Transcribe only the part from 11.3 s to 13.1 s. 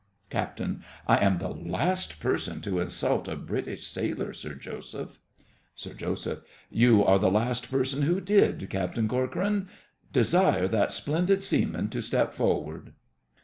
seaman to step forward.